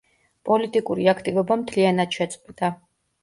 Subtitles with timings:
[0.47, 2.71] პოლიტიკური აქტივობა მთლიანად შეწყვიტა.